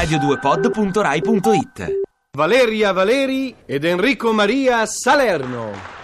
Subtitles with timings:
[0.00, 2.00] radio2pod.rai.it
[2.32, 5.99] Valeria Valeri ed Enrico Maria Salerno.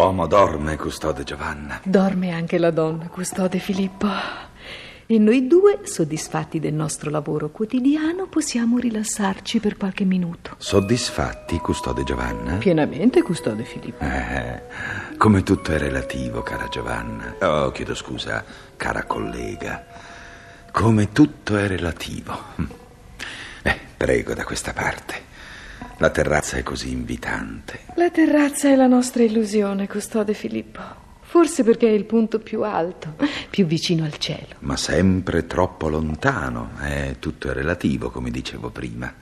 [0.00, 1.78] L'uomo dorme, custode Giovanna.
[1.84, 4.08] Dorme anche la donna, custode Filippo.
[5.04, 10.54] E noi due, soddisfatti del nostro lavoro quotidiano, possiamo rilassarci per qualche minuto.
[10.56, 12.54] Soddisfatti, custode Giovanna?
[12.54, 14.02] Pienamente, custode Filippo.
[14.02, 14.62] Eh,
[15.18, 17.36] come tutto è relativo, cara Giovanna.
[17.42, 18.42] Oh, chiedo scusa,
[18.78, 19.84] cara collega.
[20.72, 22.38] Come tutto è relativo.
[23.64, 25.28] Eh, prego da questa parte.
[26.00, 27.80] La terrazza è così invitante.
[27.96, 30.80] La terrazza è la nostra illusione, custode Filippo.
[31.20, 33.16] Forse perché è il punto più alto,
[33.50, 34.54] più vicino al cielo.
[34.60, 36.70] Ma sempre troppo lontano.
[36.82, 39.12] Eh, tutto è relativo, come dicevo prima.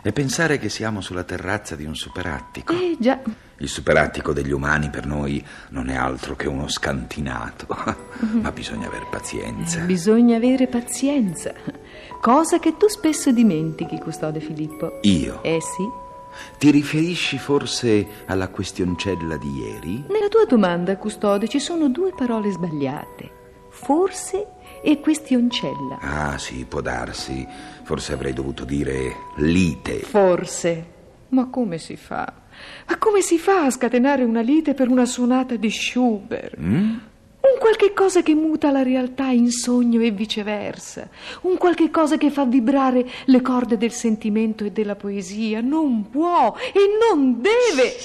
[0.00, 2.72] E pensare che siamo sulla terrazza di un superattico.
[2.72, 3.18] Eh già,
[3.56, 7.66] Il superattico degli umani per noi non è altro che uno scantinato.
[8.40, 9.80] Ma bisogna aver pazienza.
[9.80, 11.52] bisogna avere pazienza.
[12.20, 14.98] Cosa che tu spesso dimentichi, custode Filippo.
[15.02, 15.42] Io?
[15.42, 16.04] Eh sì.
[16.58, 20.04] Ti riferisci forse alla questioncella di ieri?
[20.08, 23.30] Nella tua domanda, custode, ci sono due parole sbagliate.
[23.70, 24.46] Forse
[24.82, 25.98] e questioncella.
[26.00, 27.46] Ah, sì, può darsi.
[27.82, 30.00] Forse avrei dovuto dire lite.
[30.00, 30.94] Forse.
[31.28, 32.32] Ma come si fa?
[32.88, 36.56] Ma come si fa a scatenare una lite per una suonata di Schubert?
[37.56, 41.08] Un qualche cosa che muta la realtà in sogno e viceversa.
[41.42, 45.62] Un qualche cosa che fa vibrare le corde del sentimento e della poesia.
[45.62, 47.96] Non può e non deve.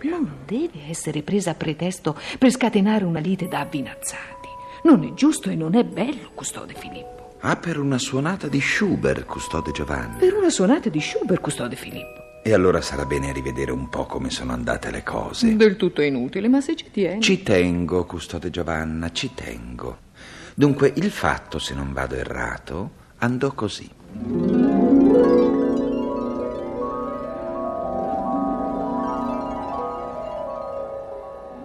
[0.00, 4.48] Non deve essere presa a pretesto per scatenare una lite da avvinazzati.
[4.84, 7.34] Non è giusto e non è bello, custode Filippo.
[7.40, 10.16] Ah, per una suonata di Schubert, custode Giovanni.
[10.20, 12.25] Per una suonata di Schubert, custode Filippo.
[12.46, 15.56] E allora sarà bene rivedere un po' come sono andate le cose.
[15.56, 17.20] Del tutto inutile, ma se ci tieni.
[17.20, 19.98] Ci tengo, custode Giovanna, ci tengo.
[20.54, 23.90] Dunque, il fatto, se non vado errato, andò così.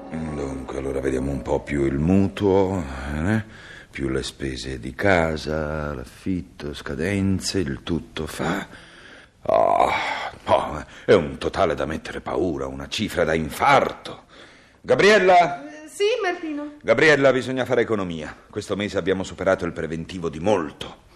[0.10, 2.84] Dunque, allora vediamo un po' più il mutuo,
[3.24, 3.44] eh?
[3.92, 8.90] più le spese di casa, l'affitto, scadenze, il tutto fa...
[9.44, 9.90] Oh,
[10.46, 14.24] oh, è un totale da mettere paura, una cifra da infarto.
[14.82, 15.64] Gabriella?
[15.88, 16.78] Sì, Martino.
[16.82, 18.36] Gabriella, bisogna fare economia.
[18.50, 21.10] Questo mese abbiamo superato il preventivo di molto.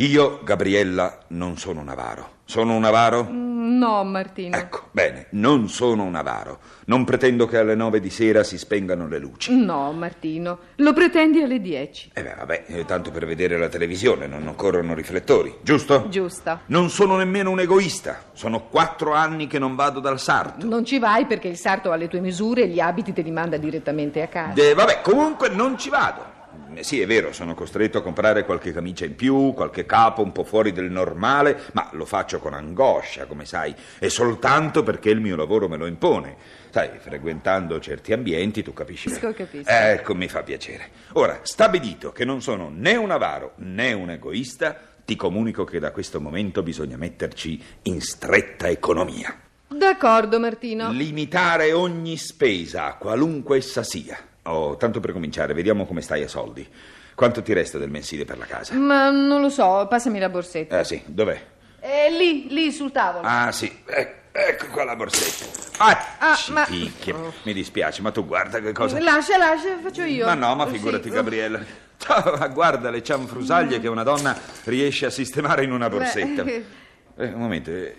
[0.00, 2.36] Io, Gabriella, non sono un avaro.
[2.44, 3.26] Sono un avaro?
[3.32, 4.56] No, Martino.
[4.56, 6.60] Ecco, bene, non sono un avaro.
[6.84, 9.56] Non pretendo che alle nove di sera si spengano le luci.
[9.56, 10.58] No, Martino.
[10.76, 12.12] Lo pretendi alle 10.
[12.14, 16.06] E beh, vabbè, eh, tanto per vedere la televisione, non occorrono riflettori, giusto?
[16.08, 16.60] Giusta.
[16.66, 18.26] Non sono nemmeno un egoista.
[18.34, 20.64] Sono quattro anni che non vado dal sarto.
[20.64, 23.32] Non ci vai perché il sarto ha le tue misure e gli abiti te li
[23.32, 24.62] manda direttamente a casa.
[24.62, 26.36] Eh, vabbè, comunque non ci vado.
[26.74, 30.32] Eh, Sì, è vero, sono costretto a comprare qualche camicia in più, qualche capo un
[30.32, 35.20] po' fuori del normale, ma lo faccio con angoscia, come sai, e soltanto perché il
[35.20, 36.36] mio lavoro me lo impone.
[36.70, 39.08] Sai, frequentando certi ambienti, tu capisci.
[39.08, 39.70] Capisco, capisco.
[39.70, 40.90] Ecco, mi fa piacere.
[41.12, 45.90] Ora, stabilito che non sono né un avaro né un egoista, ti comunico che da
[45.90, 49.34] questo momento bisogna metterci in stretta economia.
[49.66, 50.90] D'accordo, Martino.
[50.90, 54.18] Limitare ogni spesa, qualunque essa sia.
[54.42, 56.66] Oh, tanto per cominciare, vediamo come stai a soldi.
[57.14, 58.74] Quanto ti resta del mensile per la casa?
[58.74, 60.78] Ma non lo so, passami la borsetta.
[60.78, 61.40] Ah, sì, dov'è?
[61.80, 63.26] È lì, lì sul tavolo.
[63.26, 65.66] Ah, sì, ec- ecco qua la borsetta.
[65.78, 67.14] Ah, Ah, ma- picchia.
[67.42, 69.00] Mi dispiace, ma tu guarda che cosa...
[69.00, 70.26] Lascia, lascia, faccio io.
[70.26, 71.14] Ma no, ma Oh, figurati, sì.
[71.14, 71.60] Gabriella.
[72.06, 76.44] Ah, Guarda le cianfrusaglie che una donna riesce a sistemare in una borsetta.
[77.20, 77.96] Eh, un momento, eh,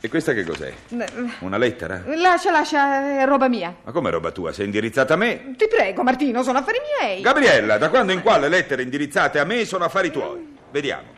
[0.00, 0.72] e questa che cos'è?
[1.40, 2.02] Una lettera?
[2.06, 3.74] Lascia, lascia, è roba mia.
[3.82, 4.52] Ma come roba tua?
[4.52, 5.54] Sei indirizzata a me?
[5.56, 7.22] Ti prego, Martino, sono affari miei.
[7.22, 10.56] Gabriella, da quando in qua le lettere indirizzate a me sono affari tuoi?
[10.70, 11.14] Vediamo.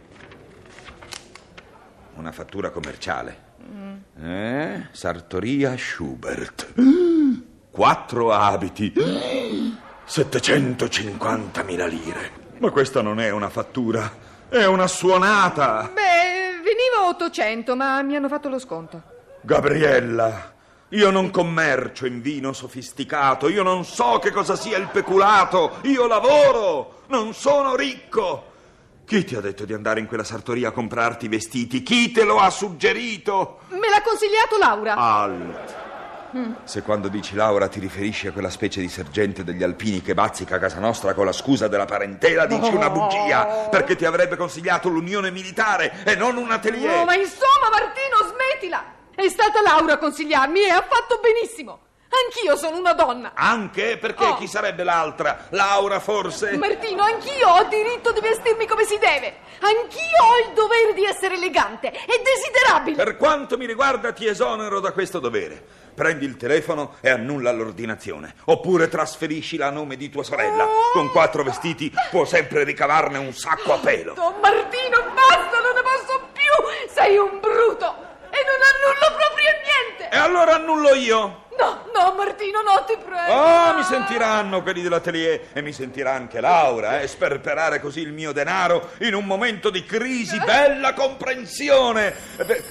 [2.15, 3.47] Una fattura commerciale.
[4.21, 4.89] Eh?
[4.91, 6.73] Sartoria Schubert.
[7.71, 8.93] Quattro abiti.
[10.09, 12.31] 750.000 lire.
[12.59, 14.11] Ma questa non è una fattura,
[14.49, 15.91] è una suonata.
[15.95, 16.38] Beh,
[17.09, 19.03] 800, ma mi hanno fatto lo sconto.
[19.43, 20.53] Gabriella,
[20.93, 26.07] Io non commercio in vino sofisticato, io non so che cosa sia il peculato, io
[26.07, 28.53] lavoro, non sono ricco.
[29.05, 31.83] Chi ti ha detto di andare in quella sartoria a comprarti i vestiti?
[31.83, 33.61] Chi te lo ha suggerito?
[33.69, 34.95] Me l'ha consigliato Laura.
[34.95, 35.88] Alt.
[36.65, 40.57] Se quando dici Laura ti riferisci a quella specie di sergente degli alpini che bazzica
[40.57, 44.89] a casa nostra con la scusa della parentela, dici una bugia, perché ti avrebbe consigliato
[44.89, 46.99] l'unione militare e non un atelier.
[47.01, 48.85] Oh, ma insomma, Martino, smettila!
[49.15, 51.81] È stata Laura a consigliarmi e ha fatto benissimo.
[52.25, 53.33] Anch'io sono una donna.
[53.35, 54.37] Anche perché Oh.
[54.37, 55.47] chi sarebbe l'altra?
[55.51, 56.57] Laura forse?
[56.57, 59.37] Martino, anch'io ho diritto di vestirmi come si deve.
[59.61, 62.97] Anch'io ho il dovere di essere elegante e desiderabile.
[63.03, 65.87] Per quanto mi riguarda ti esonero da questo dovere.
[65.99, 68.33] Prendi il telefono e annulla l'ordinazione.
[68.45, 70.65] Oppure trasferiscila a nome di tua sorella.
[70.93, 74.15] Con quattro vestiti può sempre ricavarne un sacco a pelo.
[74.15, 76.89] Don Martino, basta, non ne posso più.
[76.95, 77.87] Sei un bruto
[78.31, 80.15] e non annullo proprio niente.
[80.15, 81.47] E allora annullo io.
[81.59, 83.33] No, no, Martino, no, ti prego.
[83.33, 88.31] Oh, mi sentiranno quelli dell'atelier e mi sentirà anche Laura, eh, sperperare così il mio
[88.31, 90.39] denaro in un momento di crisi.
[90.47, 92.15] Bella comprensione!
[92.37, 92.63] Eh,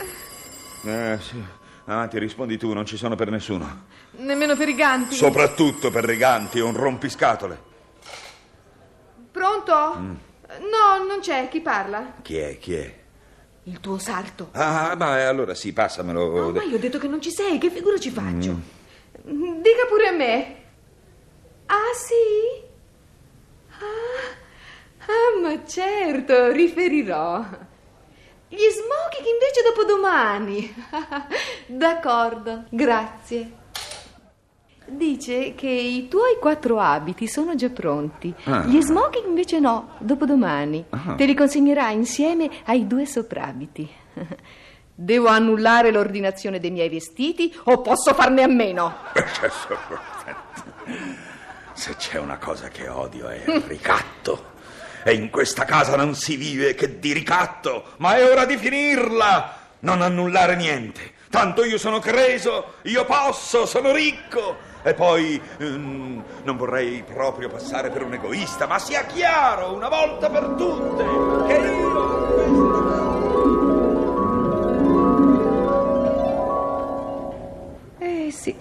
[0.85, 1.43] Eh, sì.
[1.89, 3.85] Avanti, rispondi tu, non ci sono per nessuno.
[4.17, 5.15] Nemmeno per i ganti.
[5.15, 7.57] Soprattutto per Riganti, un rompiscatole.
[9.31, 9.95] Pronto?
[9.97, 10.15] Mm.
[10.69, 11.47] No, non c'è.
[11.47, 12.15] Chi parla?
[12.21, 12.57] Chi è?
[12.57, 12.93] Chi è?
[13.63, 14.49] Il tuo sarto.
[14.51, 16.21] Ah, ma eh, allora sì, passamelo.
[16.21, 18.59] Oh, ma io ho detto che non ci sei, che figura ci faccio?
[19.23, 20.55] Dica pure a me.
[21.67, 22.65] Ah, sì?
[23.69, 27.45] Ah, ah, ma certo, riferirò.
[28.49, 28.69] Gli
[29.07, 30.75] smoking invece dopodomani.
[31.77, 33.65] D'accordo, grazie.
[34.89, 38.33] Dice che i tuoi quattro abiti sono già pronti.
[38.45, 38.63] Ah.
[38.63, 40.85] Gli smoking invece no, dopodomani.
[40.89, 41.15] Ah.
[41.15, 43.89] Te li consegnerà insieme ai due soprabiti.
[44.99, 48.95] Devo annullare l'ordinazione dei miei vestiti o posso farne a meno?
[51.73, 54.55] Se c'è una cosa che odio è il ricatto.
[55.03, 59.55] E in questa casa non si vive che di ricatto, ma è ora di finirla.
[59.79, 61.15] Non annullare niente.
[61.29, 64.65] Tanto io sono creso, io posso, sono ricco.
[64.83, 70.29] E poi mm, non vorrei proprio passare per un egoista, ma sia chiaro una volta
[70.29, 71.03] per tutte
[71.47, 72.27] che io.
[77.99, 78.55] Eh sì,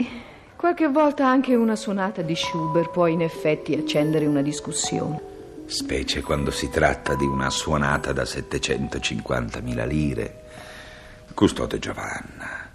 [0.56, 5.35] qualche volta anche una suonata di Schubert può in effetti accendere una discussione.
[5.66, 10.44] Specie quando si tratta di una suonata da 750.000 lire.
[11.34, 12.70] Custode Giovanna.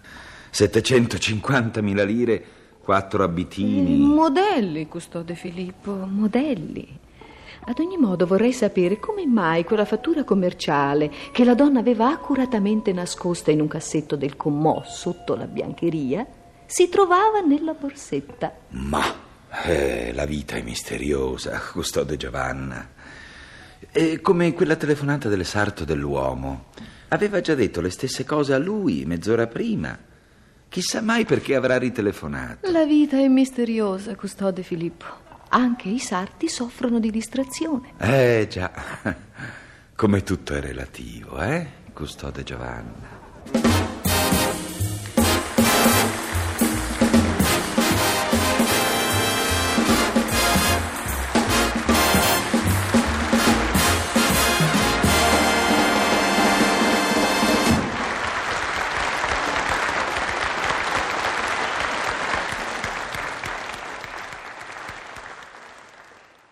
[0.52, 2.44] 750.000 lire,
[2.84, 3.98] quattro abitini.
[3.98, 7.00] Modelli, custode Filippo, modelli.
[7.64, 12.92] Ad ogni modo vorrei sapere come mai quella fattura commerciale che la donna aveva accuratamente
[12.92, 16.26] nascosta in un cassetto del commò sotto la biancheria
[16.66, 18.54] si trovava nella borsetta.
[18.70, 19.30] Ma
[19.64, 22.90] eh, la vita è misteriosa, custode Giovanna.
[23.92, 26.70] E come quella telefonata delle sarto dell'uomo.
[27.10, 29.98] Aveva già detto le stesse cose a lui mezz'ora prima.
[30.70, 32.72] Chissà mai perché avrà ritelefonato.
[32.72, 35.06] La vita è misteriosa, custode Filippo.
[35.50, 37.94] Anche i sarti soffrono di distrazione.
[37.98, 38.72] Eh già,
[39.98, 43.21] come tutto è relativo, eh, custode Giovanna.